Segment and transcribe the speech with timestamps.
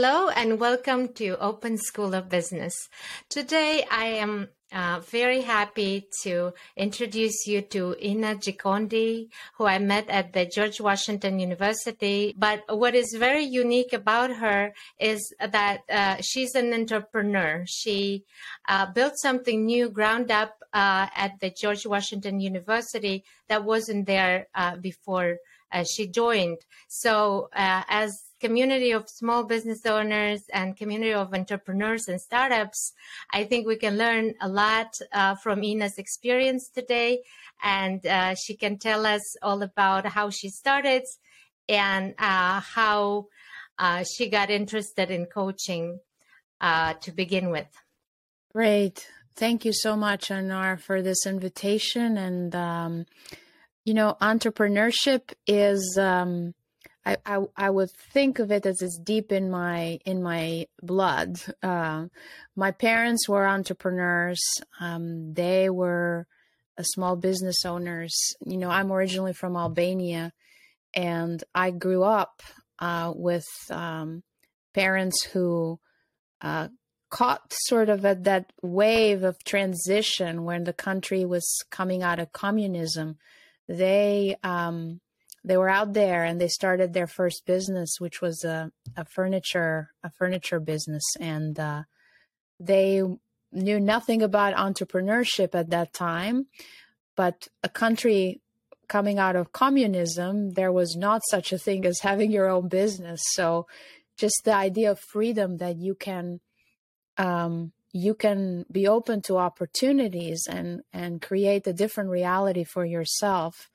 [0.00, 2.88] Hello and welcome to Open School of Business.
[3.28, 9.26] Today I am uh, very happy to introduce you to Ina Gjikondi,
[9.56, 12.32] who I met at the George Washington University.
[12.38, 17.64] But what is very unique about her is that uh, she's an entrepreneur.
[17.66, 18.22] She
[18.68, 24.46] uh, built something new, ground up uh, at the George Washington University that wasn't there
[24.54, 25.38] uh, before
[25.72, 26.58] uh, she joined.
[26.86, 32.92] So as community of small business owners and community of entrepreneurs and startups,
[33.32, 37.22] I think we can learn a lot uh, from Ina's experience today.
[37.62, 41.02] And uh, she can tell us all about how she started
[41.68, 43.26] and uh, how
[43.78, 46.00] uh, she got interested in coaching
[46.60, 47.68] uh, to begin with.
[48.52, 49.08] Great.
[49.36, 52.16] Thank you so much, Anar, for this invitation.
[52.16, 53.06] And, um,
[53.84, 55.98] you know, entrepreneurship is.
[56.00, 56.54] Um,
[57.08, 61.40] I, I, I would think of it as it's deep in my in my blood.
[61.62, 62.08] Uh,
[62.54, 64.42] my parents were entrepreneurs.
[64.78, 66.26] Um, they were
[66.76, 68.14] uh, small business owners.
[68.44, 70.32] You know, I'm originally from Albania,
[70.94, 72.42] and I grew up
[72.78, 74.22] uh, with um,
[74.74, 75.80] parents who
[76.42, 76.68] uh,
[77.08, 82.32] caught sort of at that wave of transition when the country was coming out of
[82.32, 83.16] communism.
[83.66, 85.00] They um,
[85.48, 89.90] they were out there and they started their first business, which was a, a furniture
[90.04, 91.84] a furniture business, and uh,
[92.60, 93.02] they
[93.50, 96.48] knew nothing about entrepreneurship at that time.
[97.16, 98.42] But a country
[98.88, 103.22] coming out of communism, there was not such a thing as having your own business.
[103.32, 103.66] So,
[104.18, 106.40] just the idea of freedom that you can
[107.16, 113.70] um, you can be open to opportunities and and create a different reality for yourself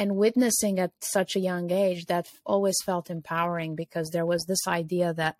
[0.00, 4.66] and witnessing at such a young age that always felt empowering because there was this
[4.66, 5.36] idea that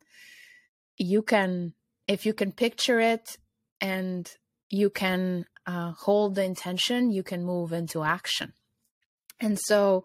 [0.98, 1.72] you can
[2.06, 3.38] if you can picture it
[3.81, 4.31] and
[4.69, 8.53] you can uh, hold the intention you can move into action.
[9.41, 10.04] And so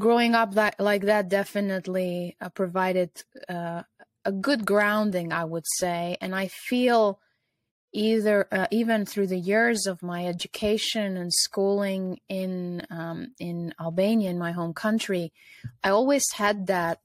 [0.00, 3.10] growing up that, like that definitely uh, provided
[3.48, 3.82] uh,
[4.24, 6.16] a good grounding i would say.
[6.20, 7.20] And i feel
[7.92, 14.30] either uh, even through the years of my education and schooling in um, in Albania,
[14.30, 15.32] in my home country,
[15.82, 17.00] I always had that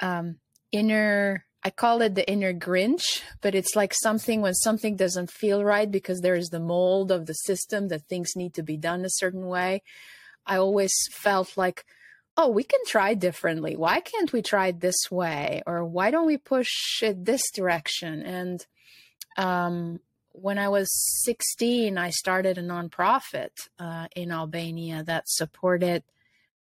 [0.00, 0.36] um,
[0.72, 1.44] inner.
[1.62, 5.90] I call it the inner Grinch, but it's like something when something doesn't feel right
[5.90, 9.10] because there is the mold of the system that things need to be done a
[9.10, 9.82] certain way.
[10.46, 11.84] I always felt like,
[12.36, 13.76] oh, we can try differently.
[13.76, 15.62] Why can't we try this way?
[15.66, 18.22] Or why don't we push it this direction?
[18.22, 18.64] And
[19.36, 20.00] um,
[20.40, 20.88] when I was
[21.24, 26.02] 16, I started a nonprofit uh, in Albania that supported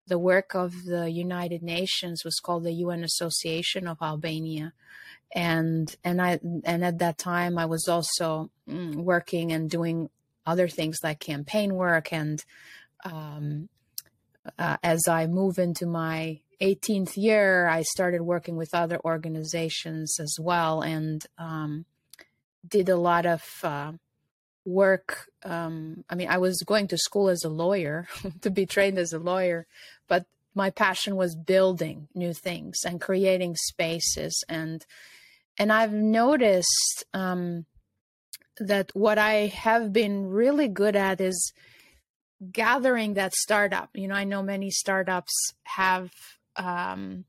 [0.06, 2.24] the work of the United Nations.
[2.24, 4.72] was called the UN Association of Albania,
[5.34, 10.10] and and I and at that time I was also mm, working and doing
[10.46, 12.44] other things like campaign work and
[13.04, 13.68] um,
[14.58, 20.36] uh, as I move into my 18th year, I started working with other organizations as
[20.40, 21.24] well and.
[21.36, 21.84] Um,
[22.68, 23.92] did a lot of uh,
[24.64, 25.30] work.
[25.44, 28.08] Um, I mean, I was going to school as a lawyer
[28.42, 29.66] to be trained as a lawyer,
[30.08, 34.84] but my passion was building new things and creating spaces and
[35.58, 37.64] and I've noticed um,
[38.58, 41.52] that what I have been really good at is
[42.52, 43.90] gathering that startup.
[43.94, 45.32] You know, I know many startups
[45.64, 46.10] have
[46.56, 47.24] um,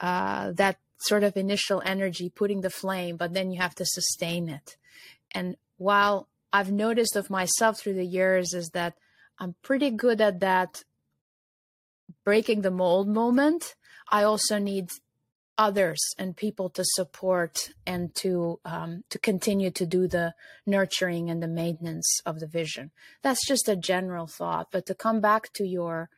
[0.00, 4.48] uh, that sort of initial energy, putting the flame, but then you have to sustain
[4.48, 4.76] it.
[5.32, 8.94] And while I've noticed of myself through the years is that
[9.38, 10.84] I'm pretty good at that
[12.24, 13.74] breaking the mold moment.
[14.10, 14.90] I also need
[15.58, 20.34] others and people to support and to um, to continue to do the
[20.66, 22.90] nurturing and the maintenance of the vision.
[23.22, 24.68] That's just a general thought.
[24.70, 26.08] But to come back to your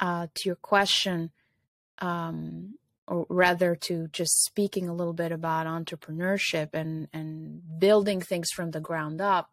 [0.00, 1.30] uh, to your question,
[1.98, 2.74] um,
[3.12, 8.70] or rather to just speaking a little bit about entrepreneurship and and building things from
[8.70, 9.50] the ground up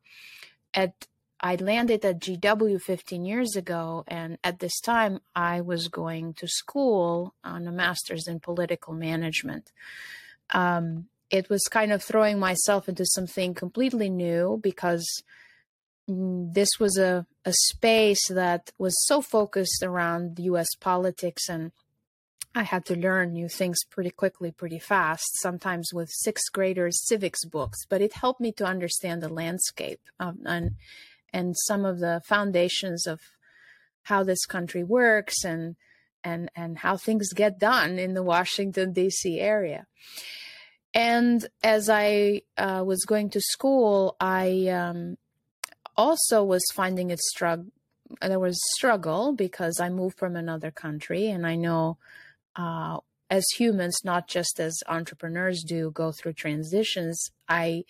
[0.74, 1.08] at
[1.42, 6.50] I landed at GW 15 years ago, and at this time, I was going to
[6.50, 9.72] school on a master's in political management.
[10.54, 15.08] Um, it was kind of throwing myself into something completely new because
[16.10, 21.72] mm, this was a, a space that was so focused around US politics and
[22.56, 27.46] I had to learn new things pretty quickly, pretty fast, sometimes with sixth graders civics
[27.46, 30.72] books, but it helped me to understand the landscape um, and
[31.31, 33.19] and some of the foundations of
[34.04, 35.75] how this country works and
[36.24, 39.40] and and how things get done in the Washington D.C.
[39.40, 39.86] area.
[40.94, 45.18] And as I uh, was going to school, I um,
[45.95, 47.68] also was finding it struggle.
[48.22, 52.00] There was struggle because I moved from another country, and I know
[52.60, 52.98] uh,
[53.30, 57.32] as humans, not just as entrepreneurs do, go through transitions.
[57.48, 57.84] I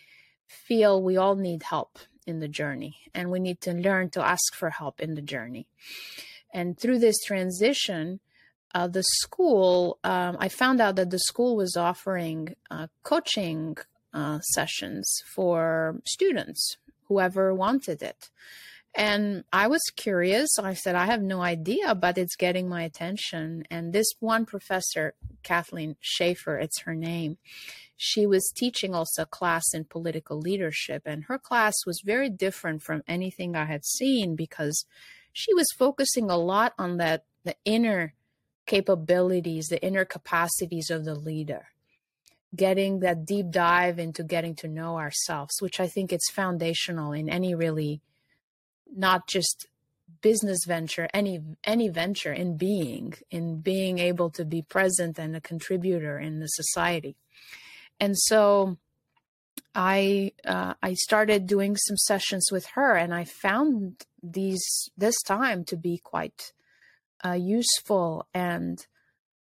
[0.48, 4.54] feel we all need help in the journey, and we need to learn to ask
[4.54, 5.66] for help in the journey.
[6.54, 8.20] And through this transition,
[8.76, 13.78] uh, the school, um, I found out that the school was offering uh, coaching
[14.14, 16.78] uh, sessions for students,
[17.08, 18.30] whoever wanted it.
[19.00, 20.60] And I was curious.
[20.60, 23.64] I said, I have no idea, but it's getting my attention.
[23.72, 27.38] And this one professor, Kathleen Schaefer, it's her name,
[27.96, 31.04] she was teaching also class in political leadership.
[31.06, 34.86] And her class was very different from anything I had seen because
[35.32, 38.16] she was focusing a lot on that the inner
[38.66, 41.68] capabilities, the inner capacities of the leader,
[42.54, 47.30] getting that deep dive into getting to know ourselves, which I think it's foundational in
[47.30, 48.02] any really
[48.96, 49.68] not just
[50.22, 55.42] business venture any any venture in being in being able to be present and a
[55.42, 57.16] contributor in the society
[58.00, 58.78] and so
[59.76, 65.64] i uh, i started doing some sessions with her and i found these this time
[65.64, 66.52] to be quite
[67.24, 68.28] uh, useful.
[68.34, 68.86] And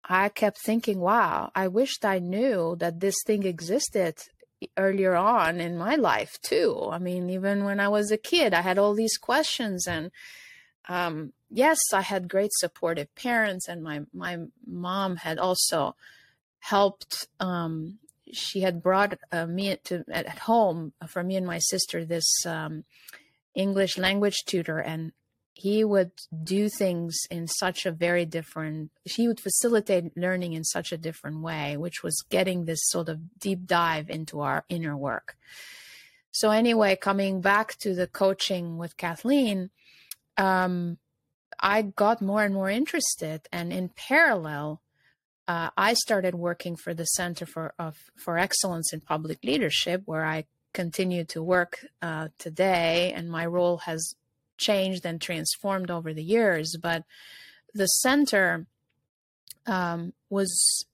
[0.04, 4.16] I kept thinking, wow, I wished I knew that this thing existed
[4.78, 6.90] earlier on in my life too.
[6.92, 10.12] I mean, even when I was a kid, I had all these questions and
[10.90, 15.96] um, yes, I had great supportive parents, and my my mom had also
[16.60, 17.28] helped.
[17.40, 18.00] Um,
[18.32, 22.84] she had brought uh, me to at home for me and my sister this um,
[23.56, 25.12] English language tutor, and
[25.54, 26.12] he would
[26.44, 31.42] do things in such a very different he would facilitate learning in such a different
[31.42, 35.36] way which was getting this sort of deep dive into our inner work.
[36.32, 39.70] So anyway coming back to the coaching with kathleen
[40.38, 40.98] um,
[41.60, 44.82] i got more and more interested and in parallel
[45.48, 50.26] uh, i started working for the center for of, for excellence in public leadership where
[50.26, 54.16] i continue to work uh, today and my role has
[54.60, 57.04] changed and transformed over the years, but
[57.74, 58.68] the center
[59.66, 60.86] um, was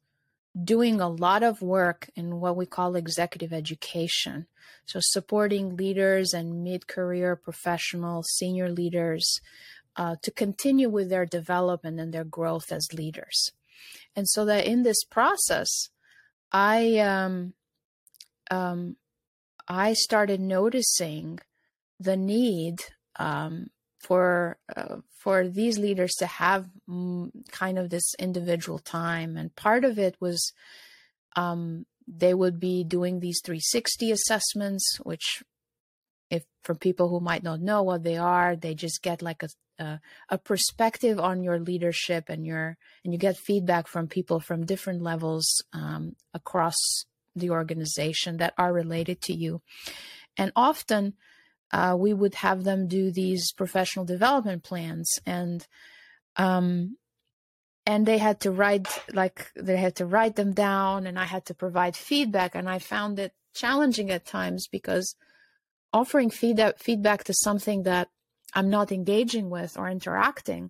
[0.64, 4.48] doing a lot of work in what we call executive education.
[4.86, 9.42] So, supporting leaders and mid career professionals, senior leaders
[9.96, 13.52] uh, to continue with their development and their growth as leaders.
[14.16, 15.90] And so, that in this process,
[16.52, 17.54] I um,
[18.52, 18.96] um,
[19.68, 21.40] I started noticing
[22.00, 22.80] the need
[23.18, 23.68] um,
[24.00, 29.86] for uh, for these leaders to have mm, kind of this individual time, and part
[29.86, 30.54] of it was
[31.36, 35.44] um, they would be doing these 360 assessments, which,
[36.30, 39.50] if for people who might not know what they are, they just get like a
[39.80, 44.66] a, a perspective on your leadership and your and you get feedback from people from
[44.66, 46.76] different levels um, across
[47.36, 49.62] the organization that are related to you,
[50.38, 51.14] and often
[51.72, 55.10] uh, we would have them do these professional development plans.
[55.26, 55.66] And
[56.36, 56.98] um,
[57.86, 61.46] and they had to write like they had to write them down and i had
[61.46, 62.56] to provide feedback.
[62.56, 65.16] And i found it challenging at times because
[65.94, 68.10] offering feedback feedback to something that
[68.54, 70.70] i'm not engaging with or interacting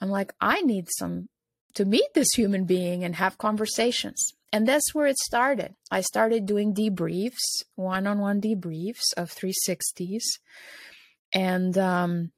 [0.00, 1.28] i'm like i need some
[1.74, 5.74] to meet this human being and have conversations and that's where it started.
[5.90, 10.24] I started doing debriefs, one on one debriefs of 360s.
[11.32, 12.32] And um,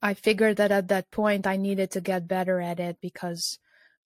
[0.00, 3.58] I figured that at that point I needed to get better at it because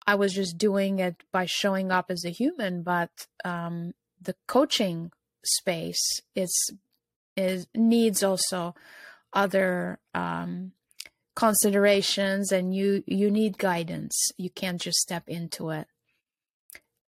[0.08, 2.84] I was just doing it by showing up as a human.
[2.84, 3.12] But
[3.44, 5.12] um, the coaching
[5.44, 6.54] space is
[7.36, 8.76] is needs also
[9.34, 10.72] other um,
[11.36, 15.88] considerations and you you need guidance you can't just step into it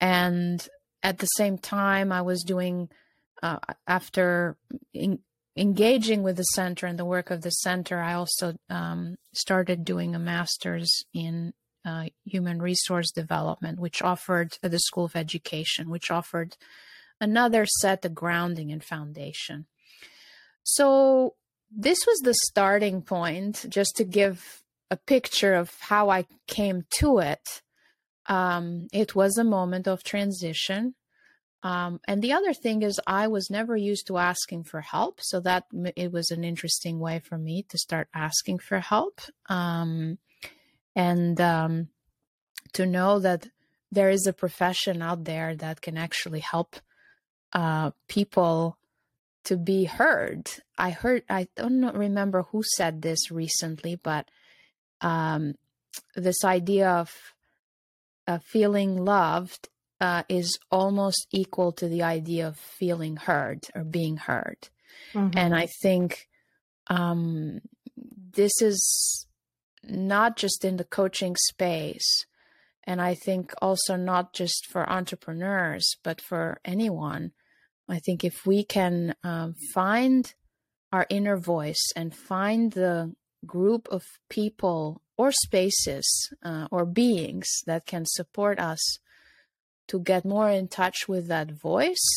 [0.01, 0.67] and
[1.03, 2.89] at the same time i was doing
[3.41, 4.57] uh, after
[4.93, 5.19] in,
[5.55, 10.13] engaging with the center and the work of the center i also um, started doing
[10.13, 11.53] a master's in
[11.85, 16.55] uh, human resource development which offered uh, the school of education which offered
[17.21, 19.67] another set of grounding and foundation.
[20.63, 21.35] So
[21.69, 27.19] this was the starting point just to give a picture of how i came to
[27.19, 27.61] it
[28.27, 30.95] um, it was a moment of transition.
[31.63, 35.39] Um, and the other thing is, I was never used to asking for help, so
[35.41, 40.17] that it was an interesting way for me to start asking for help, um,
[40.95, 41.89] and um,
[42.73, 43.47] to know that
[43.91, 46.77] there is a profession out there that can actually help
[47.53, 48.77] uh, people
[49.43, 50.49] to be heard.
[50.77, 54.29] I heard, I don't remember who said this recently, but
[55.01, 55.55] um,
[56.15, 57.11] this idea of
[58.31, 59.69] uh, feeling loved
[59.99, 64.69] uh, is almost equal to the idea of feeling heard or being heard.
[65.13, 65.37] Mm-hmm.
[65.37, 66.27] And I think
[66.87, 67.59] um,
[68.33, 69.27] this is
[69.83, 72.25] not just in the coaching space,
[72.85, 77.31] and I think also not just for entrepreneurs, but for anyone.
[77.89, 80.33] I think if we can um, find
[80.91, 83.13] our inner voice and find the
[83.45, 86.07] group of people or spaces
[86.43, 88.81] uh, or beings that can support us
[89.87, 92.07] to get more in touch with that voice,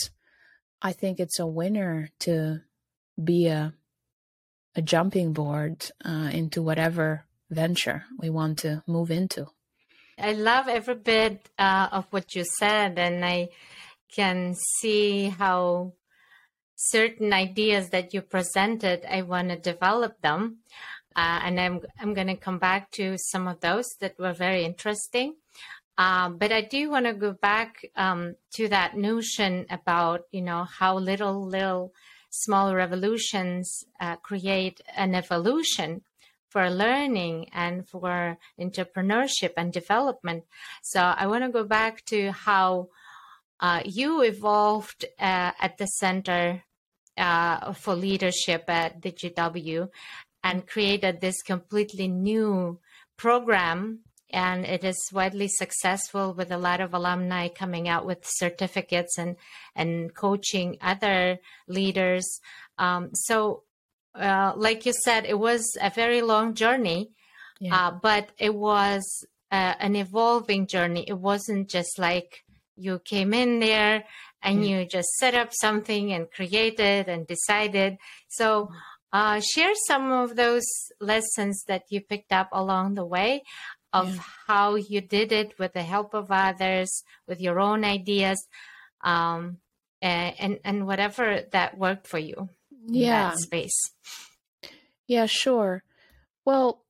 [0.80, 2.62] I think it's a winner to
[3.22, 3.74] be a
[4.76, 9.46] a jumping board uh, into whatever venture we want to move into.
[10.18, 13.50] I love every bit uh, of what you said, and I
[14.10, 15.92] can see how
[16.74, 20.58] certain ideas that you presented, I want to develop them.
[21.16, 24.64] Uh, and I'm I'm going to come back to some of those that were very
[24.64, 25.36] interesting.
[25.96, 30.64] Um, but I do want to go back um, to that notion about you know
[30.64, 31.92] how little little
[32.30, 36.02] small revolutions uh, create an evolution
[36.48, 40.44] for learning and for entrepreneurship and development.
[40.82, 42.88] So I want to go back to how
[43.60, 46.62] uh, you evolved uh, at the Center
[47.16, 49.88] uh, for Leadership at the GW
[50.44, 52.78] and created this completely new
[53.16, 54.00] program.
[54.30, 59.36] And it is widely successful with a lot of alumni coming out with certificates and
[59.74, 62.40] and coaching other leaders.
[62.78, 63.62] Um, so
[64.14, 67.10] uh, like you said it was a very long journey
[67.60, 67.88] yeah.
[67.88, 71.04] uh, but it was uh, an evolving journey.
[71.06, 72.44] It wasn't just like
[72.76, 74.04] you came in there
[74.42, 77.96] and you just set up something and created and decided.
[78.28, 78.68] So
[79.14, 80.66] uh, share some of those
[81.00, 83.44] lessons that you picked up along the way
[83.92, 84.22] of yeah.
[84.48, 88.44] how you did it with the help of others, with your own ideas,
[89.02, 89.58] um,
[90.02, 92.48] and and whatever that worked for you.
[92.86, 93.78] Yeah, space.
[95.06, 95.84] Yeah, sure.
[96.44, 96.82] Well,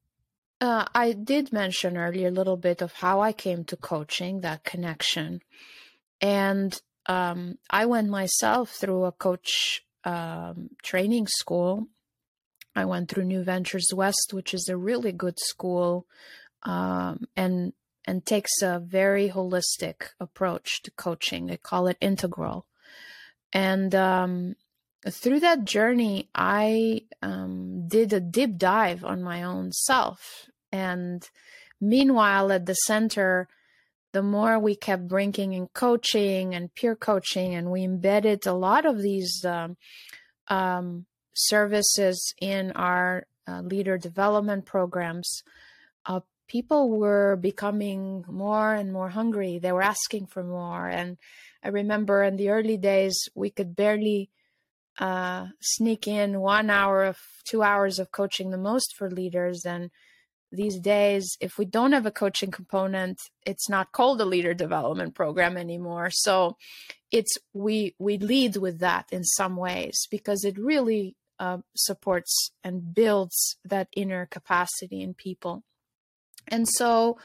[0.63, 4.65] uh, I did mention earlier a little bit of how I came to coaching, that
[4.65, 5.43] connection,
[6.23, 11.89] and um, I went myself through a coach um, training school.
[12.77, 16.07] I went through New Ventures West, which is a really good school
[16.63, 17.73] um, and
[18.07, 21.47] and takes a very holistic approach to coaching.
[21.47, 22.67] They call it integral.
[23.53, 24.57] And um,
[25.09, 30.51] through that journey, I um, did a deep dive on my own self.
[30.71, 31.27] And
[31.81, 33.49] meanwhile, at the center,
[34.13, 38.85] the more we kept bringing in coaching and peer coaching, and we embedded a lot
[38.85, 39.77] of these um,
[40.49, 45.43] um, services in our uh, leader development programs,
[46.07, 49.59] uh, people were becoming more and more hungry.
[49.59, 50.89] They were asking for more.
[50.89, 51.19] And
[51.63, 54.31] I remember in the early days, we could barely
[54.99, 59.65] uh, sneak in one hour of two hours of coaching the most for leaders.
[59.67, 59.91] And
[60.53, 65.15] these days, if we don't have a coaching component, it's not called a leader development
[65.15, 66.11] program anymore.
[66.11, 66.57] So
[67.11, 72.95] it's we we lead with that in some ways because it really uh, supports and
[72.95, 75.65] builds that inner capacity in people.
[76.49, 77.19] And so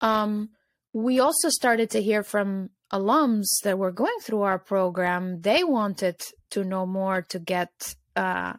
[0.00, 0.50] um,
[0.92, 5.40] we also started to hear from alums that were going through our program.
[5.40, 6.20] They wanted
[6.50, 8.54] to know more to get uh,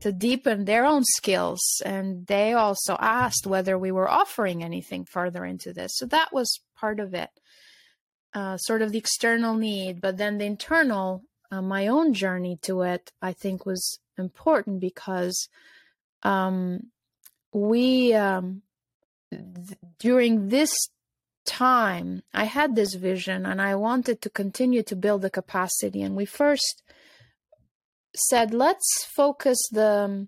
[0.00, 1.60] to deepen their own skills.
[1.84, 5.92] And they also asked whether we were offering anything further into this.
[5.94, 7.30] So that was part of it,
[8.34, 10.00] uh, sort of the external need.
[10.00, 15.48] But then the internal, uh, my own journey to it, I think was important because
[16.22, 16.88] um,
[17.52, 18.62] we um,
[19.98, 20.72] during this
[21.44, 26.02] time, I had this vision and I wanted to continue to build the capacity.
[26.02, 26.82] And we first
[28.14, 30.26] said, let's focus the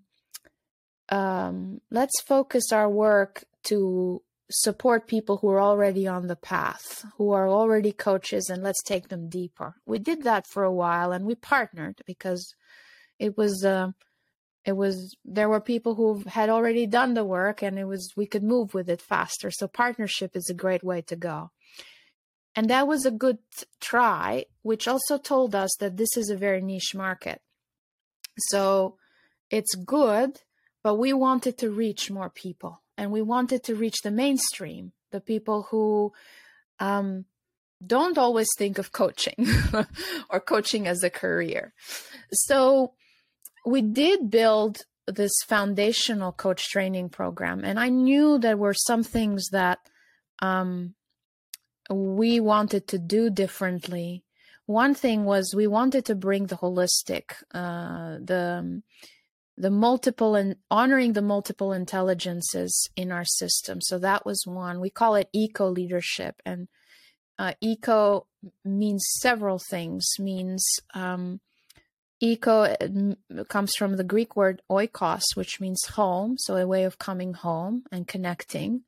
[1.11, 7.33] um, let's focus our work to support people who are already on the path, who
[7.33, 9.75] are already coaches, and let's take them deeper.
[9.87, 12.55] We did that for a while, and we partnered because
[13.21, 13.65] it was.
[13.65, 13.93] Uh,
[14.67, 18.27] it was there were people who had already done the work and it was we
[18.27, 21.51] could move with it faster so partnership is a great way to go
[22.55, 23.39] and that was a good
[23.81, 27.41] try which also told us that this is a very niche market
[28.37, 28.97] so
[29.49, 30.43] it's good
[30.83, 35.23] but we wanted to reach more people and we wanted to reach the mainstream the
[35.23, 36.13] people who
[36.81, 37.25] um,
[37.85, 39.47] don't always think of coaching
[40.31, 41.73] or coaching as a career.
[42.33, 42.93] So
[43.65, 49.49] we did build this foundational coach training program, and I knew there were some things
[49.51, 49.79] that
[50.41, 50.95] um,
[51.91, 54.25] we wanted to do differently.
[54.67, 58.83] One thing was we wanted to bring the holistic, uh, the
[59.57, 63.81] the multiple and honoring the multiple intelligences in our system.
[63.83, 64.81] So that was one.
[64.81, 66.69] We call it eco leadership, and
[67.39, 68.27] uh, eco
[68.65, 70.07] means several things.
[70.19, 70.65] Means
[70.95, 71.41] um,
[72.21, 76.99] eco uh, comes from the Greek word oikos, which means home, so a way of
[76.99, 78.83] coming home and connecting.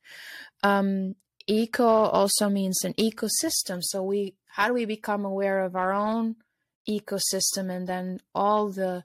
[0.62, 3.80] Um, eco also means an ecosystem.
[3.82, 6.36] So we, how do we become aware of our own
[6.88, 9.04] ecosystem and then all the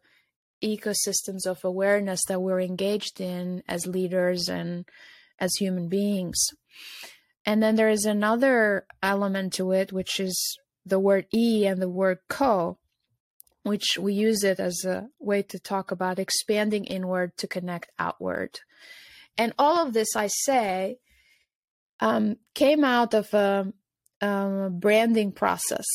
[0.63, 4.85] ecosystems of awareness that we're engaged in as leaders and
[5.39, 6.47] as human beings.
[7.45, 11.89] And then there is another element to it, which is the word e and the
[11.89, 12.77] word co,
[13.67, 18.59] which we use it as a way to talk about expanding inward to connect outward.
[19.37, 20.97] And all of this, I say,
[21.99, 23.71] um, came out of a,
[24.21, 25.85] a branding process.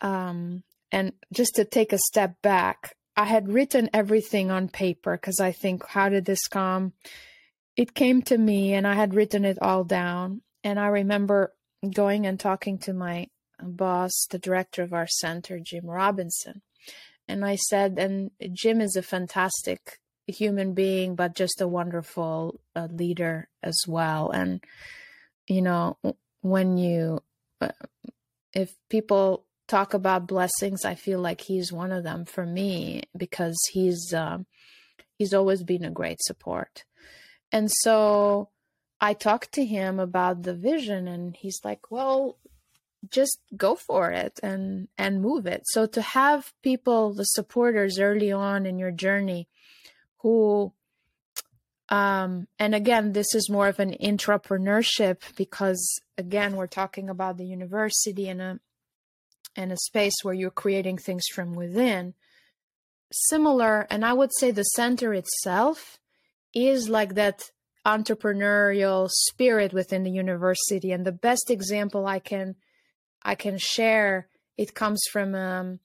[0.00, 5.40] Um, and just to take a step back, I had written everything on paper because
[5.40, 6.92] I think, how did this come?
[7.76, 10.42] It came to me and I had written it all down.
[10.64, 11.54] And I remember
[11.94, 13.28] going and talking to my
[13.60, 16.62] boss, the director of our center, Jim Robinson.
[17.28, 22.88] And I said, and Jim is a fantastic human being, but just a wonderful uh,
[22.90, 24.30] leader as well.
[24.30, 24.62] And,
[25.48, 25.98] you know,
[26.40, 27.20] when you,
[27.60, 27.70] uh,
[28.52, 33.56] if people talk about blessings, I feel like he's one of them for me because
[33.72, 34.46] he's um,
[35.16, 36.84] he's always been a great support.
[37.50, 38.50] And so
[39.00, 42.36] I talked to him about the vision, and he's like, "Well,
[43.10, 48.32] just go for it and and move it." So to have people, the supporters early
[48.32, 49.48] on in your journey,
[50.18, 50.72] who
[51.92, 57.44] um, and again, this is more of an entrepreneurship because again, we're talking about the
[57.44, 58.60] university and a
[59.54, 62.14] and a space where you're creating things from within.
[63.12, 65.98] Similar, and I would say the center itself
[66.54, 67.50] is like that
[67.84, 70.92] entrepreneurial spirit within the university.
[70.92, 72.56] And the best example I can
[73.24, 75.80] I can share it comes from um,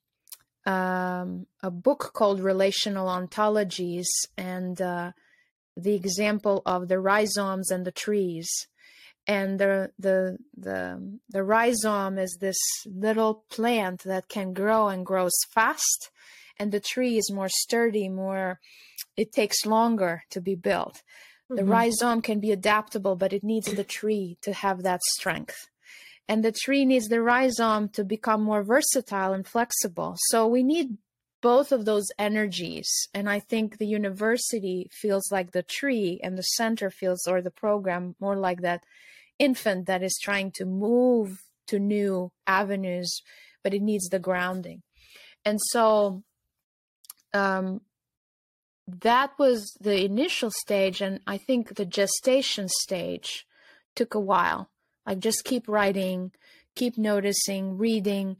[0.66, 5.12] um, a book called Relational Ontologies and uh,
[5.76, 8.50] the example of the rhizomes and the trees.
[9.26, 15.38] And the the the the rhizome is this little plant that can grow and grows
[15.54, 16.10] fast.
[16.60, 18.60] And the tree is more sturdy more
[19.16, 21.02] it takes longer to be built.
[21.50, 21.56] Mm-hmm.
[21.56, 25.70] the rhizome can be adaptable but it needs the tree to have that strength
[26.30, 30.98] and the tree needs the rhizome to become more versatile and flexible so we need
[31.42, 36.44] both of those energies and i think the university feels like the tree and the
[36.44, 38.84] center feels or the program more like that
[39.40, 43.22] infant that is trying to move to new avenues,
[43.64, 44.82] but it needs the grounding.
[45.46, 46.24] And so
[47.34, 47.82] um,
[48.88, 51.02] that was the initial stage.
[51.02, 53.46] And I think the gestation stage
[53.96, 54.70] took a while.
[55.08, 56.34] Like just keep writing,
[56.76, 58.36] keep noticing, reading.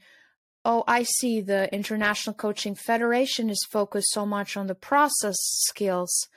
[0.66, 6.28] Oh, I see the International Coaching Federation is focused so much on the process skills.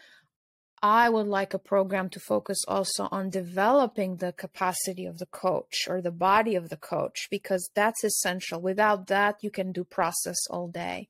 [0.82, 5.86] I would like a program to focus also on developing the capacity of the coach
[5.88, 8.60] or the body of the coach because that's essential.
[8.62, 11.08] Without that, you can do process all day.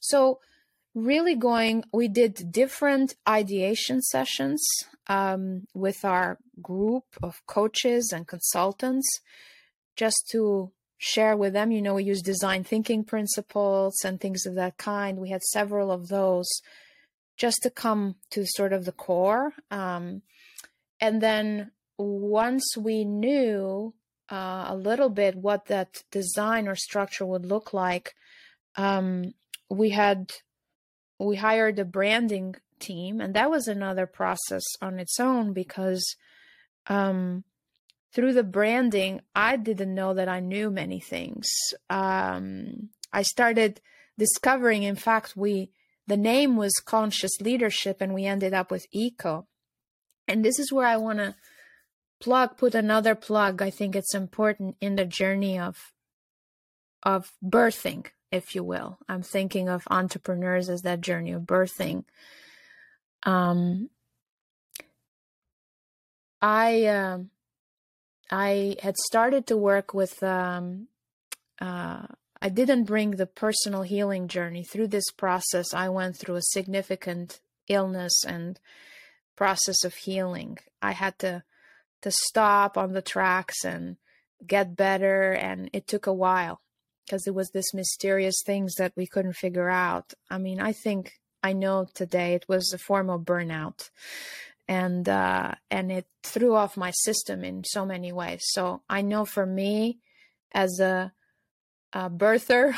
[0.00, 0.38] So,
[0.94, 4.62] really going, we did different ideation sessions
[5.06, 9.08] um, with our group of coaches and consultants
[9.96, 11.72] just to share with them.
[11.72, 15.18] You know, we use design thinking principles and things of that kind.
[15.18, 16.48] We had several of those
[17.36, 19.52] just to come to sort of the core.
[19.70, 20.22] Um,
[21.00, 23.94] and then once we knew
[24.30, 28.14] uh, a little bit what that design or structure would look like,
[28.76, 29.34] um,
[29.68, 30.30] we had
[31.24, 36.16] we hired a branding team, and that was another process on its own because
[36.86, 37.44] um,
[38.12, 41.48] through the branding, I didn't know that I knew many things.
[41.88, 43.80] Um, I started
[44.18, 45.70] discovering, in fact, we
[46.08, 49.46] the name was conscious leadership and we ended up with eco.
[50.26, 51.36] And this is where i want to
[52.20, 53.62] plug put another plug.
[53.62, 55.76] I think it's important in the journey of
[57.02, 62.04] of birthing if you will i'm thinking of entrepreneurs as that journey of birthing
[63.22, 63.88] um
[66.40, 67.30] i um
[68.30, 70.88] i had started to work with um
[71.60, 72.06] uh,
[72.44, 75.72] I didn't bring the personal healing journey through this process.
[75.72, 78.58] I went through a significant illness and
[79.36, 80.58] process of healing.
[80.82, 81.44] I had to
[82.00, 83.96] to stop on the tracks and
[84.44, 86.60] get better, and it took a while
[87.04, 90.12] because it was this mysterious things that we couldn't figure out.
[90.30, 91.12] I mean, I think
[91.42, 93.90] I know today it was a form of burnout,
[94.68, 98.42] and uh, and it threw off my system in so many ways.
[98.44, 99.98] So I know for me,
[100.52, 101.12] as a,
[101.92, 102.74] a birther,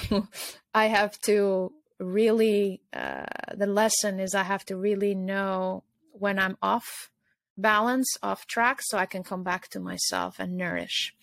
[0.75, 2.81] I have to really.
[2.93, 7.11] Uh, the lesson is I have to really know when I'm off
[7.57, 11.15] balance, off track, so I can come back to myself and nourish.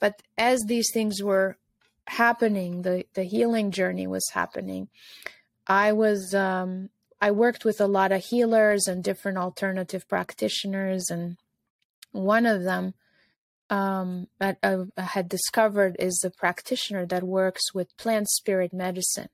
[0.00, 1.56] But as these things were
[2.06, 4.88] happening, the the healing journey was happening.
[5.66, 6.90] I was um,
[7.20, 11.36] I worked with a lot of healers and different alternative practitioners, and
[12.12, 12.94] one of them
[13.70, 19.30] um, that I had discovered is a practitioner that works with plant spirit medicine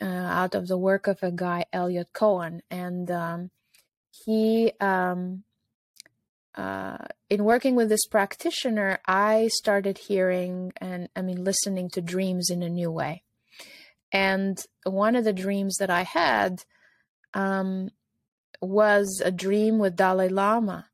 [0.00, 3.50] uh, out of the work of a guy Eliot Cowan, and um,
[4.24, 5.44] he um,
[6.58, 6.98] uh,
[7.30, 12.64] in working with this practitioner, I started hearing and I mean listening to dreams in
[12.64, 13.22] a new way.
[14.10, 16.64] And one of the dreams that I had
[17.32, 17.90] um,
[18.60, 20.88] was a dream with Dalai Lama,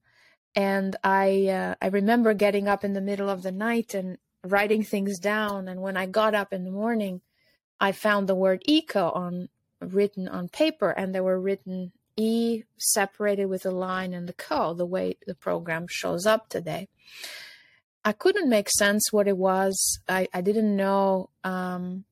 [0.55, 4.83] and I uh, I remember getting up in the middle of the night and writing
[4.83, 5.67] things down.
[5.69, 7.23] And when I got up in the morning,
[7.81, 9.49] I found the word eco on
[9.81, 14.75] written on paper, and they were written E separated with a line and the co,
[14.75, 16.89] the way the program shows up today.
[18.05, 19.99] I couldn't make sense what it was.
[20.09, 21.31] I, I didn't know.
[21.43, 22.05] Um,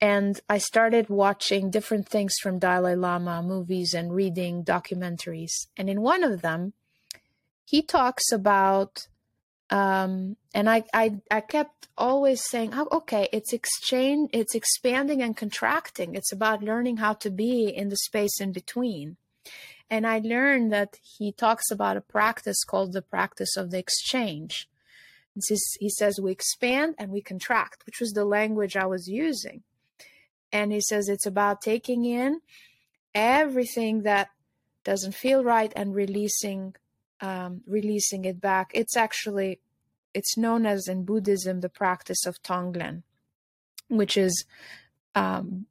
[0.00, 5.68] and I started watching different things from Dalai Lama movies and reading documentaries.
[5.76, 6.74] And in one of them,
[7.64, 9.08] he talks about,
[9.70, 15.36] um, and I, I, I kept always saying, oh, okay, it's exchange, it's expanding and
[15.36, 16.14] contracting.
[16.14, 19.16] It's about learning how to be in the space in between.
[19.90, 24.68] And I learned that he talks about a practice called the practice of the exchange.
[25.48, 29.62] This, He says we expand and we contract, which was the language I was using.
[30.52, 32.40] And he says it's about taking in
[33.14, 34.30] everything that
[34.84, 36.74] doesn't feel right and releasing
[37.20, 38.70] um, releasing it back.
[38.74, 39.60] It's actually
[40.14, 43.02] it's known as in Buddhism the practice of Tonglen,
[43.88, 44.44] which is
[45.14, 45.66] um,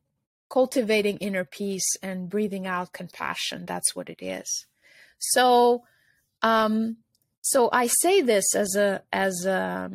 [0.49, 3.65] cultivating inner peace and breathing out compassion.
[3.65, 4.67] That's what it is.
[5.17, 5.83] So,
[6.41, 6.97] um,
[7.41, 9.91] so I say this as a as a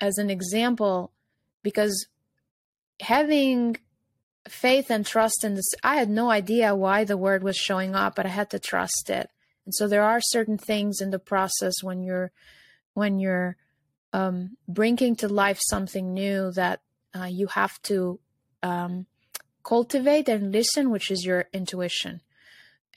[0.00, 1.12] as an example
[1.62, 2.06] because
[3.00, 3.76] having
[4.48, 8.14] faith and trust in this, I had no idea why the word was showing up,
[8.14, 9.30] but I had to trust it.
[9.66, 12.30] And so there are certain things in the process when you're
[12.94, 13.56] when you're
[14.12, 16.80] um, bringing to life something new that
[17.14, 18.18] uh, you have to
[18.62, 19.06] um,
[19.62, 22.22] cultivate and listen, which is your intuition.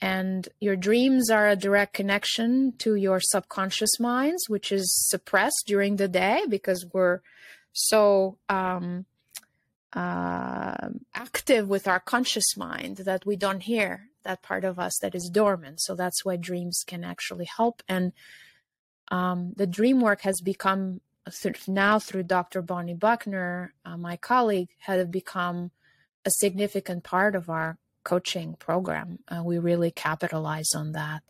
[0.00, 5.96] And your dreams are a direct connection to your subconscious minds, which is suppressed during
[5.96, 7.20] the day because we're
[7.72, 9.04] so um,
[9.92, 15.14] uh, active with our conscious mind that we don't hear that part of us that
[15.14, 15.80] is dormant.
[15.80, 17.82] So that's why dreams can actually help.
[17.88, 18.12] And
[19.08, 21.00] um, the dream work has become
[21.66, 22.62] now through Dr.
[22.62, 25.70] Bonnie Buckner, uh, my colleague, had become
[26.24, 29.18] a significant part of our coaching program.
[29.28, 31.22] Uh, we really capitalize on that.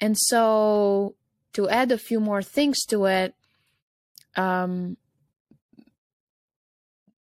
[0.00, 1.14] And so,
[1.54, 3.34] to add a few more things to it,
[4.36, 4.96] um,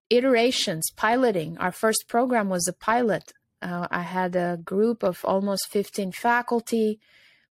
[0.09, 1.57] iterations, piloting.
[1.57, 3.33] Our first program was a pilot.
[3.65, 6.99] Uh, I had a group of almost 15 faculty.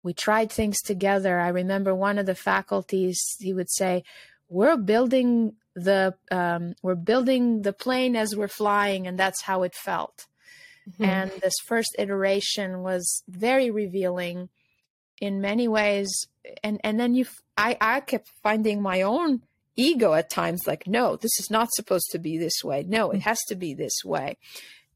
[0.04, 1.40] We tried things together.
[1.40, 4.04] I remember one of the faculties, he would say,
[4.50, 9.74] We're building the um, we're building the plane as we're flying and that's how it
[9.74, 10.28] felt
[10.90, 11.04] mm-hmm.
[11.04, 14.50] and this first iteration was very revealing
[15.20, 16.28] in many ways
[16.64, 17.26] and and then you
[17.58, 19.42] i i kept finding my own
[19.78, 23.22] ego at times like no this is not supposed to be this way no it
[23.22, 24.38] has to be this way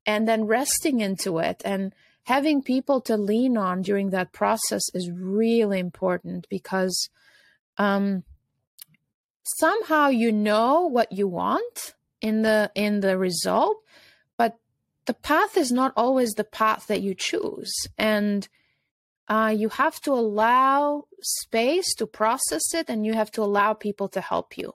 [0.06, 1.62] and then resting into it.
[1.66, 7.10] And having people to lean on during that process is really important because
[7.78, 8.24] um
[9.44, 13.78] somehow you know what you want in the in the result
[14.38, 14.58] but
[15.06, 17.74] the path is not always the path that you choose.
[17.98, 18.48] And
[19.28, 24.10] uh, you have to allow space to process it and you have to allow people
[24.10, 24.74] to help you.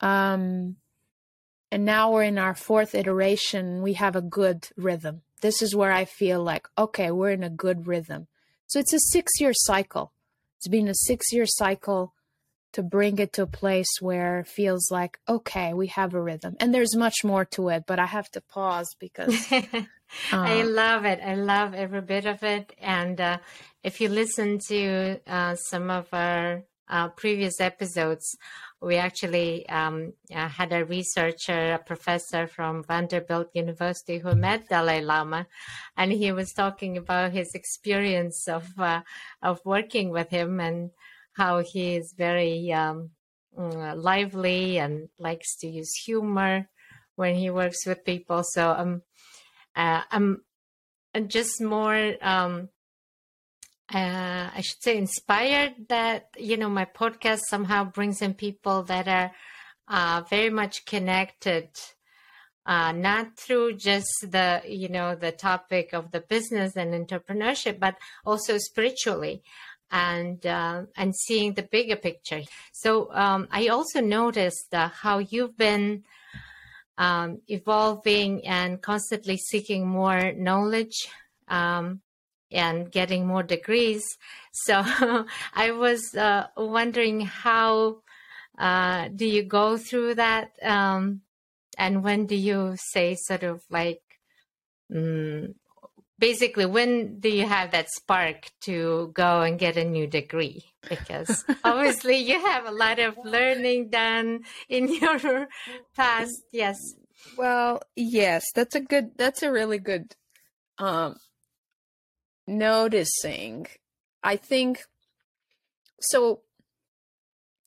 [0.00, 0.76] Um,
[1.70, 3.82] and now we're in our fourth iteration.
[3.82, 5.22] We have a good rhythm.
[5.40, 8.26] This is where i feel like okay we're in a good rhythm.
[8.66, 10.12] So it's a six year cycle.
[10.56, 12.12] It's been a six year cycle
[12.72, 16.56] to bring it to a place where it feels like okay we have a rhythm.
[16.58, 19.82] And there's much more to it but i have to pause because uh,
[20.32, 21.20] i love it.
[21.24, 22.74] I love every bit of it.
[22.78, 23.38] And uh,
[23.84, 28.36] if you listen to uh, some of our uh, previous episodes
[28.80, 35.00] we actually um, uh, had a researcher, a professor from Vanderbilt University who met Dalai
[35.00, 35.46] Lama,
[35.96, 39.00] and he was talking about his experience of uh,
[39.42, 40.90] of working with him and
[41.32, 43.10] how he is very um,
[43.58, 46.68] mm, lively and likes to use humor
[47.16, 48.42] when he works with people.
[48.44, 49.02] So um,
[49.74, 50.42] uh, I'm
[51.26, 52.68] just more um,
[53.94, 59.08] uh, I should say, inspired that, you know, my podcast somehow brings in people that
[59.08, 59.32] are
[59.88, 61.68] uh, very much connected,
[62.66, 67.96] uh, not through just the, you know, the topic of the business and entrepreneurship, but
[68.26, 69.42] also spiritually
[69.90, 72.42] and uh, and seeing the bigger picture.
[72.72, 76.04] So um, I also noticed uh, how you've been
[76.98, 81.08] um, evolving and constantly seeking more knowledge.
[81.48, 82.02] Um,
[82.50, 84.04] and getting more degrees.
[84.64, 84.82] So
[85.54, 88.02] I was uh, wondering how
[88.58, 91.20] uh, do you go through that, um,
[91.76, 94.02] and when do you say sort of like,
[94.92, 95.54] um,
[96.18, 100.64] basically, when do you have that spark to go and get a new degree?
[100.88, 105.46] Because obviously you have a lot of learning done in your
[105.94, 106.42] past.
[106.50, 106.76] Yes.
[107.36, 109.12] Well, yes, that's a good.
[109.16, 110.16] That's a really good
[110.78, 111.14] um,
[112.48, 113.66] noticing,
[114.22, 114.84] I think
[116.00, 116.40] so.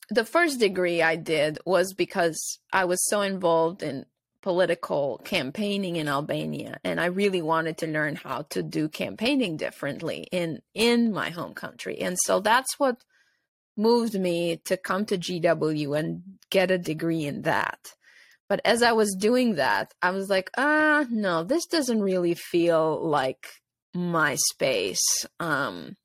[0.10, 4.06] The first degree I did was because I was so involved in
[4.41, 10.28] political campaigning in Albania and I really wanted to learn how to do campaigning differently
[10.32, 12.00] in in my home country.
[12.00, 13.04] And so that's what
[13.78, 17.94] moved me to come to GW and get a degree in that.
[18.50, 23.00] But as I was doing that, I was like, ah, no, this doesn't really feel
[23.08, 23.61] like
[23.93, 25.25] my space.
[25.39, 25.97] Um,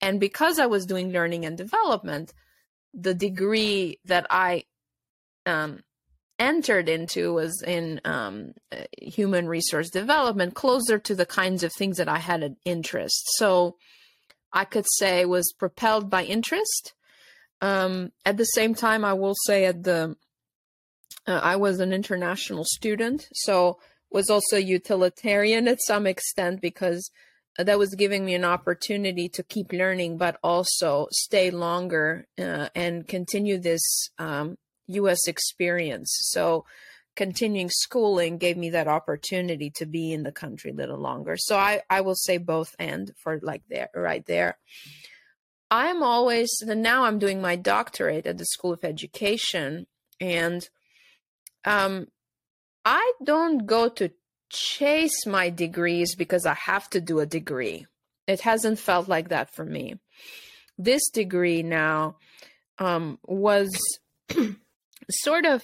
[0.00, 2.32] and because I was doing learning and development,
[2.92, 4.64] the degree that I
[5.46, 5.80] um,
[6.38, 11.96] entered into was in um, uh, human resource development, closer to the kinds of things
[11.98, 13.24] that I had an interest.
[13.36, 13.76] So
[14.52, 16.94] I could say was propelled by interest.
[17.60, 20.16] Um, at the same time, I will say at the
[21.26, 23.78] uh, I was an international student, so
[24.10, 27.10] was also utilitarian at some extent because
[27.58, 33.06] that was giving me an opportunity to keep learning, but also stay longer uh, and
[33.06, 34.56] continue this um,
[34.88, 35.28] U.S.
[35.28, 36.10] experience.
[36.30, 36.64] So,
[37.16, 41.36] continuing schooling gave me that opportunity to be in the country a little longer.
[41.36, 44.58] So, I I will say both and for like there right there.
[45.70, 49.86] I'm always and now I'm doing my doctorate at the School of Education,
[50.20, 50.68] and
[51.64, 52.08] um,
[52.84, 54.10] I don't go to
[54.50, 57.86] chase my degrees because I have to do a degree.
[58.26, 59.96] It hasn't felt like that for me.
[60.78, 62.16] This degree now
[62.78, 63.70] um, was
[65.10, 65.62] sort of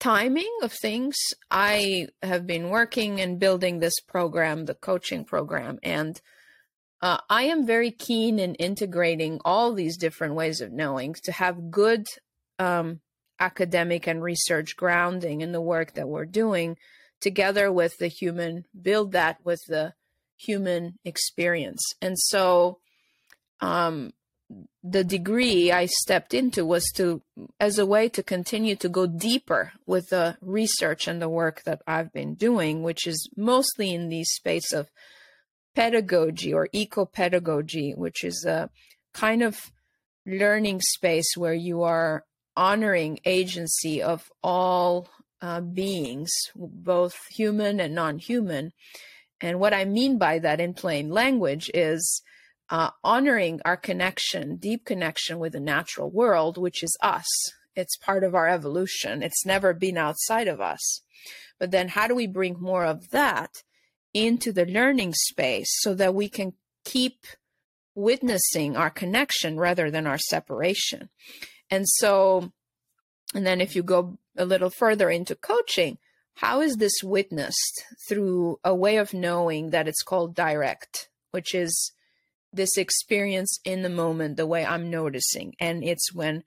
[0.00, 1.16] timing of things.
[1.50, 6.20] I have been working and building this program, the coaching program, and
[7.00, 11.70] uh, I am very keen in integrating all these different ways of knowing to have
[11.70, 12.06] good
[12.58, 13.00] um,
[13.40, 16.76] academic and research grounding in the work that we're doing
[17.24, 19.94] together with the human, build that with the
[20.36, 21.82] human experience.
[22.02, 22.78] And so
[23.60, 24.12] um,
[24.82, 27.22] the degree I stepped into was to
[27.58, 31.80] as a way to continue to go deeper with the research and the work that
[31.86, 34.90] I've been doing, which is mostly in the space of
[35.74, 38.68] pedagogy or eco pedagogy, which is a
[39.14, 39.58] kind of
[40.26, 45.08] learning space where you are honoring agency of all
[45.40, 48.72] uh, beings, both human and non human.
[49.40, 52.22] And what I mean by that in plain language is
[52.70, 57.26] uh, honoring our connection, deep connection with the natural world, which is us.
[57.76, 61.02] It's part of our evolution, it's never been outside of us.
[61.58, 63.50] But then, how do we bring more of that
[64.12, 67.26] into the learning space so that we can keep
[67.94, 71.10] witnessing our connection rather than our separation?
[71.70, 72.52] And so,
[73.34, 75.98] and then if you go a little further into coaching,
[76.36, 81.92] how is this witnessed through a way of knowing that it's called direct, which is
[82.52, 85.54] this experience in the moment, the way I'm noticing.
[85.60, 86.44] And it's when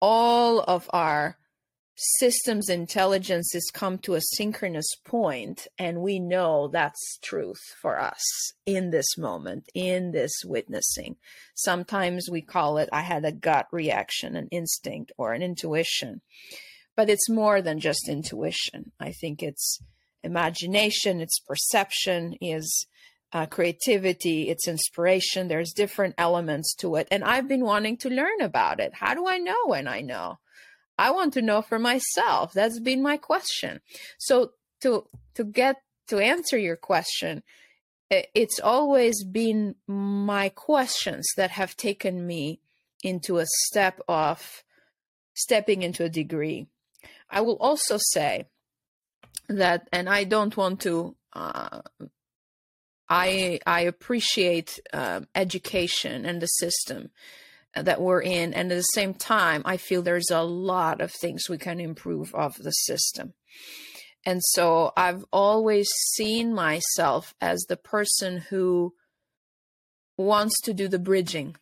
[0.00, 1.38] all of our
[1.96, 8.22] systems intelligence has come to a synchronous point and we know that's truth for us
[8.66, 11.16] in this moment in this witnessing
[11.54, 16.20] sometimes we call it i had a gut reaction an instinct or an intuition
[16.96, 19.80] but it's more than just intuition i think it's
[20.22, 22.86] imagination it's perception is
[23.32, 28.40] uh, creativity it's inspiration there's different elements to it and i've been wanting to learn
[28.40, 30.38] about it how do i know when i know
[30.98, 32.52] I want to know for myself.
[32.52, 33.80] That's been my question.
[34.18, 37.42] So to to get to answer your question,
[38.10, 42.60] it's always been my questions that have taken me
[43.02, 44.62] into a step of
[45.34, 46.66] stepping into a degree.
[47.28, 48.46] I will also say
[49.48, 51.16] that, and I don't want to.
[51.32, 51.82] Uh,
[53.08, 57.10] I I appreciate uh, education and the system
[57.76, 61.48] that we're in and at the same time i feel there's a lot of things
[61.48, 63.34] we can improve of the system
[64.24, 68.94] and so i've always seen myself as the person who
[70.16, 71.54] wants to do the bridging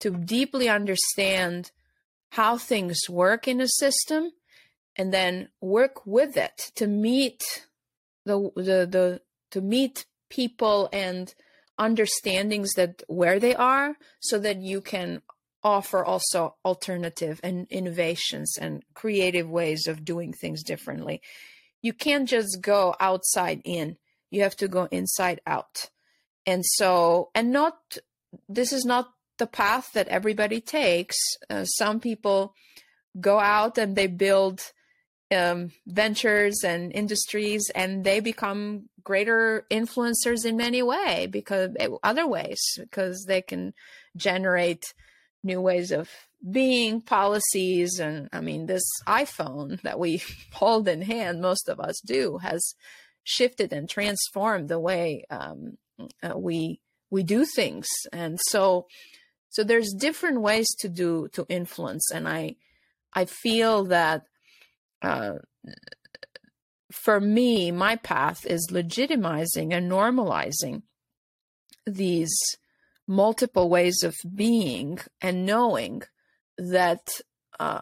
[0.00, 1.70] to deeply understand
[2.30, 4.30] how things work in a system
[4.96, 7.66] and then work with it to meet
[8.24, 11.34] the the, the to meet people and
[11.78, 15.22] understandings that where they are so that you can
[15.62, 21.20] offer also alternative and innovations and creative ways of doing things differently.
[21.82, 23.96] You can't just go outside in.
[24.30, 25.90] You have to go inside out.
[26.46, 27.98] And so and not
[28.48, 31.16] this is not the path that everybody takes.
[31.50, 32.54] Uh, some people
[33.20, 34.72] go out and they build
[35.34, 42.26] um, ventures and industries and they become greater influencers in many way because eh, other
[42.26, 43.74] ways because they can
[44.16, 44.94] generate
[45.42, 46.08] new ways of
[46.48, 52.00] being policies and i mean this iphone that we hold in hand most of us
[52.04, 52.74] do has
[53.24, 55.76] shifted and transformed the way um,
[56.22, 57.86] uh, we we do things.
[58.12, 58.86] And so
[59.48, 62.10] so there's different ways to do to influence.
[62.12, 62.56] And i
[63.14, 64.24] i feel that
[65.02, 65.34] uh,
[66.92, 70.82] for me, my path is legitimizing and normalizing
[71.84, 72.34] these
[73.06, 76.02] multiple ways of being and knowing
[76.58, 77.20] that
[77.60, 77.80] uh,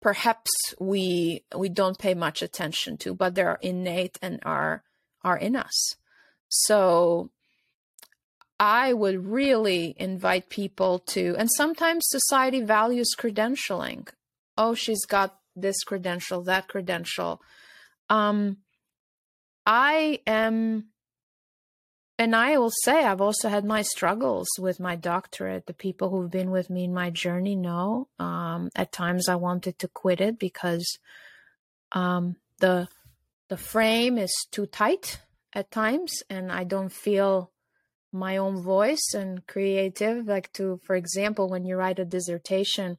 [0.00, 4.82] perhaps we we don't pay much attention to, but they're innate and are
[5.22, 5.94] are in us.
[6.48, 7.30] So
[8.58, 14.08] I would really invite people to, and sometimes society values credentialing.
[14.56, 17.40] Oh, she's got this credential, that credential.
[18.08, 18.58] Um,
[19.64, 20.86] I am,
[22.18, 25.66] and I will say, I've also had my struggles with my doctorate.
[25.66, 28.08] The people who've been with me in my journey know.
[28.18, 30.98] Um, at times, I wanted to quit it because
[31.92, 32.88] um, the
[33.48, 35.20] the frame is too tight
[35.52, 37.50] at times, and I don't feel
[38.12, 40.26] my own voice and creative.
[40.26, 42.98] Like to, for example, when you write a dissertation,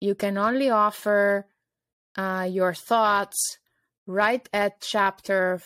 [0.00, 1.46] you can only offer
[2.16, 3.58] uh, your thoughts
[4.06, 5.60] right at chapter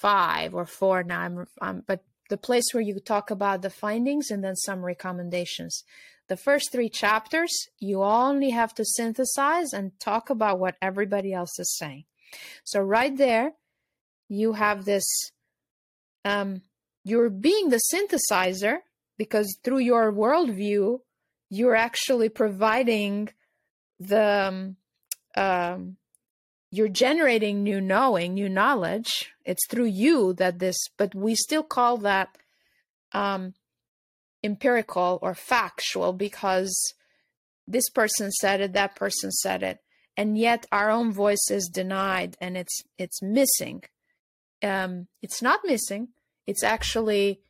[0.00, 1.20] five or four now.
[1.20, 5.84] I'm, I'm, but the place where you talk about the findings and then some recommendations.
[6.28, 11.58] The first three chapters, you only have to synthesize and talk about what everybody else
[11.58, 12.04] is saying.
[12.64, 13.52] So, right there,
[14.28, 15.04] you have this
[16.24, 16.62] um,
[17.04, 18.78] you're being the synthesizer
[19.18, 21.00] because through your worldview,
[21.54, 23.28] you're actually providing
[24.00, 24.76] the um,
[25.36, 25.96] um,
[26.70, 29.32] you're generating new knowing, new knowledge.
[29.44, 32.36] It's through you that this, but we still call that
[33.12, 33.54] um,
[34.42, 36.76] empirical or factual because
[37.68, 39.78] this person said it, that person said it,
[40.16, 43.84] and yet our own voice is denied and it's it's missing.
[44.62, 46.08] Um, it's not missing.
[46.46, 47.40] It's actually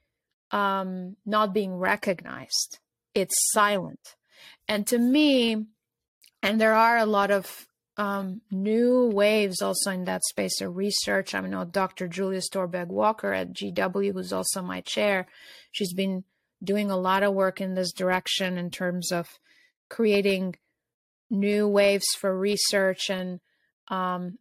[0.50, 2.78] um, not being recognized.
[3.14, 4.16] It's silent,
[4.68, 5.66] and to me,
[6.42, 11.34] and there are a lot of um, new waves also in that space of research.
[11.34, 12.08] I know Dr.
[12.08, 15.26] Julia Storberg Walker at GW, who's also my chair,
[15.70, 16.24] she's been
[16.62, 19.38] doing a lot of work in this direction in terms of
[19.88, 20.56] creating
[21.30, 23.40] new waves for research and
[23.88, 24.38] um,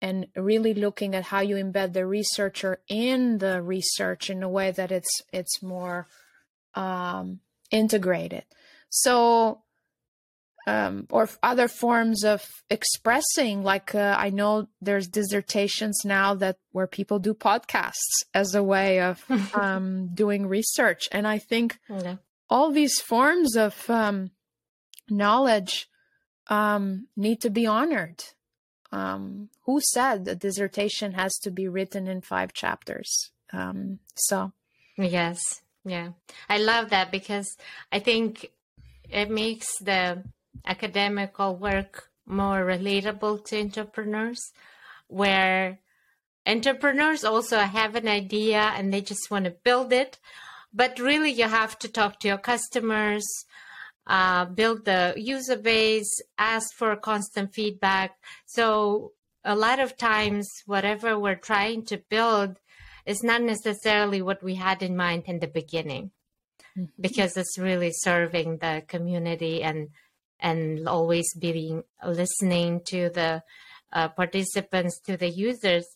[0.00, 4.70] and really looking at how you embed the researcher in the research in a way
[4.70, 6.06] that it's it's more
[6.74, 7.40] um,
[7.70, 8.44] integrated.
[8.88, 9.62] So
[10.68, 16.88] um, or other forms of expressing like uh, i know there's dissertations now that where
[16.88, 19.22] people do podcasts as a way of
[19.54, 21.78] um, doing research and i think
[22.48, 24.30] all these forms of um,
[25.08, 25.88] knowledge
[26.48, 28.22] um, need to be honored.
[28.92, 33.30] Um, who said a dissertation has to be written in five chapters?
[33.52, 34.52] Um, so,
[34.96, 35.38] yes,
[35.86, 36.10] yeah,
[36.48, 37.56] I love that because
[37.92, 38.50] I think
[39.08, 40.24] it makes the
[40.66, 44.52] academical work more relatable to entrepreneurs,
[45.06, 45.78] where
[46.44, 50.18] entrepreneurs also have an idea and they just want to build it.
[50.74, 53.24] But really, you have to talk to your customers,
[54.08, 58.16] uh, build the user base, ask for constant feedback.
[58.46, 59.12] So,
[59.44, 62.56] a lot of times, whatever we're trying to build
[63.06, 66.10] is not necessarily what we had in mind in the beginning
[66.76, 66.90] mm-hmm.
[67.00, 69.88] because it's really serving the community and
[70.38, 73.42] and always being listening to the
[73.92, 75.86] uh, participants to the users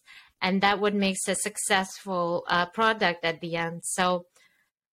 [0.40, 4.24] and that what makes a successful uh, product at the end so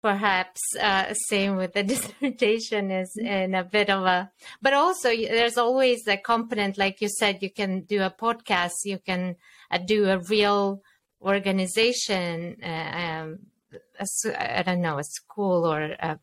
[0.02, 3.32] perhaps uh, same with the dissertation is mm-hmm.
[3.32, 4.30] in a bit of a
[4.61, 8.98] but also there's always a component like you said you can do a podcast you
[8.98, 9.36] can
[9.70, 10.82] uh, do a real
[11.23, 13.39] organization uh, um,
[14.37, 16.18] I don't know a school or a,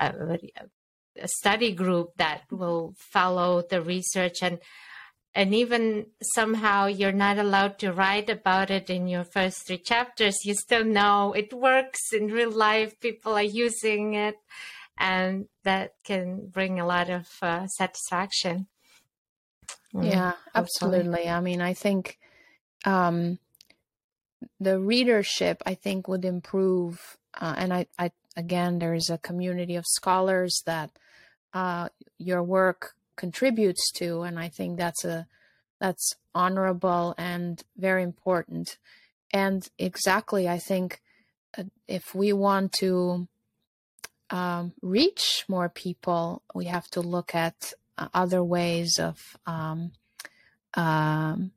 [0.00, 0.38] a,
[1.20, 4.58] a study group that will follow the research and
[5.34, 10.44] and even somehow you're not allowed to write about it in your first three chapters.
[10.44, 12.98] You still know it works in real life.
[12.98, 14.36] People are using it
[14.96, 18.66] and that can bring a lot of uh, satisfaction.
[19.94, 21.28] Mm, yeah absolutely.
[21.28, 22.18] I mean i think
[22.84, 23.38] um,
[24.60, 29.84] the readership i think would improve uh, and I, I again there's a community of
[29.86, 30.90] scholars that
[31.54, 35.26] uh, your work contributes to and i think that's a
[35.80, 38.78] that's honorable and very important.
[39.32, 41.00] And exactly i think
[41.56, 43.28] uh, if we want to
[44.30, 49.92] um, reach more people we have to look at uh, other ways of um,
[50.74, 51.52] um,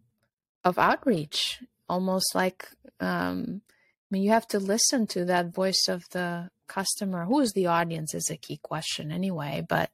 [0.64, 1.62] of outreach
[1.92, 2.70] almost like
[3.00, 7.52] um, i mean you have to listen to that voice of the customer who is
[7.52, 9.90] the audience is a key question anyway but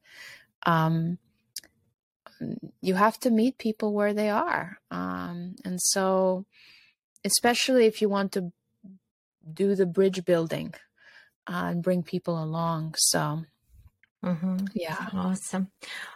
[0.66, 1.18] um,
[2.82, 4.80] you have to meet people where they are.
[4.92, 6.46] Um, and so,
[7.24, 8.52] especially if you want to
[9.54, 10.74] do the bridge building
[11.48, 12.96] uh, and bring people along.
[12.98, 13.44] So,
[14.24, 14.58] mm-hmm.
[14.74, 15.08] yeah.
[15.14, 15.72] Awesome.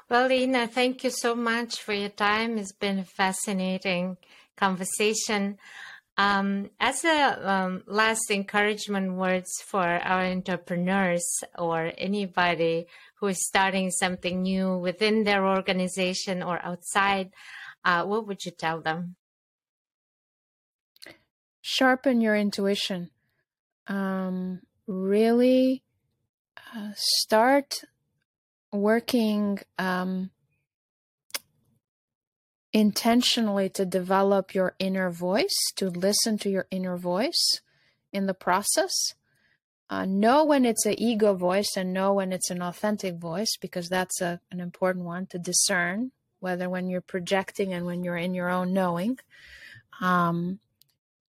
[0.10, 2.58] Well, Ina, thank you so much for your time.
[2.58, 4.18] It's been fascinating
[4.62, 5.58] conversation.
[6.18, 11.26] Um, as a um, last encouragement words for our entrepreneurs
[11.58, 12.86] or anybody
[13.16, 17.32] who is starting something new within their organization or outside,
[17.84, 19.16] uh, what would you tell them?
[21.62, 23.10] Sharpen your intuition.
[23.88, 25.84] Um, really
[26.76, 27.82] uh, start
[28.72, 30.30] working um,
[32.74, 37.62] intentionally to develop your inner voice, to listen to your inner voice
[38.14, 38.92] in the process.
[39.90, 43.90] Uh, know when it's an ego voice and know when it's an authentic voice because
[43.90, 48.34] that's a, an important one to discern whether when you're projecting and when you're in
[48.34, 49.20] your own knowing.
[50.00, 50.60] Um,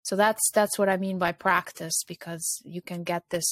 [0.02, 3.44] so that's that's what i mean by practice because you can get this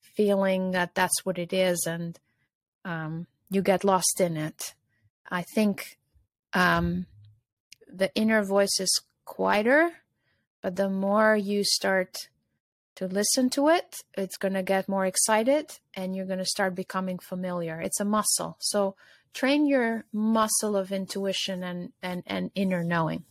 [0.00, 2.18] feeling that that's what it is and
[2.84, 4.74] um, you get lost in it.
[5.28, 5.98] I think
[6.56, 7.06] um,
[7.92, 9.92] the inner voice is quieter
[10.66, 12.28] but the more you start
[12.96, 16.74] to listen to it, it's going to get more excited and you're going to start
[16.74, 17.80] becoming familiar.
[17.80, 18.56] It's a muscle.
[18.58, 18.96] So
[19.32, 23.26] train your muscle of intuition and, and, and inner knowing.